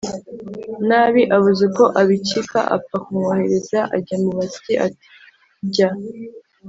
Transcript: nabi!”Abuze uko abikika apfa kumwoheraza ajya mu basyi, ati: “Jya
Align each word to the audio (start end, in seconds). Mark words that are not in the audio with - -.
nabi!”Abuze 0.87 1.61
uko 1.69 1.83
abikika 2.01 2.59
apfa 2.75 2.95
kumwoheraza 3.03 3.79
ajya 3.97 4.15
mu 4.23 4.29
basyi, 4.37 4.73
ati: 4.85 5.05
“Jya 5.73 5.89